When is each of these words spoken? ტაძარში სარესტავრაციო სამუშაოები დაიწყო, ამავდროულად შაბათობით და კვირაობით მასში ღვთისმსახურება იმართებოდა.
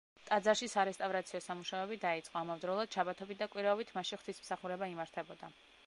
ტაძარში 0.27 0.69
სარესტავრაციო 0.71 1.41
სამუშაოები 1.47 1.99
დაიწყო, 2.05 2.37
ამავდროულად 2.41 2.97
შაბათობით 2.99 3.45
და 3.45 3.49
კვირაობით 3.57 3.93
მასში 3.99 4.21
ღვთისმსახურება 4.23 4.93
იმართებოდა. 4.97 5.57